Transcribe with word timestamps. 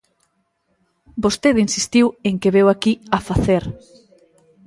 Vostede 1.23 1.63
insistiu 1.67 2.05
en 2.27 2.35
que 2.41 2.53
veu 2.55 2.67
aquí 2.69 2.93
a 3.15 3.17
facer. 3.27 3.63